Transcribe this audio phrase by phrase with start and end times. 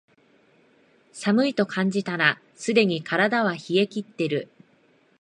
[1.13, 4.49] 寒いと感じたらすでに体は冷えきってる